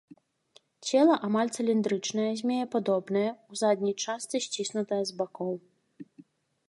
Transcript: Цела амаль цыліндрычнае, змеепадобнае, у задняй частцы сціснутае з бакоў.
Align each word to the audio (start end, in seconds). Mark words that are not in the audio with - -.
Цела 0.85 1.15
амаль 1.27 1.51
цыліндрычнае, 1.63 2.25
змеепадобнае, 2.41 3.25
у 3.53 3.61
задняй 3.61 3.95
частцы 4.07 4.37
сціснутае 4.47 5.03
з 5.11 5.19
бакоў. 5.21 5.53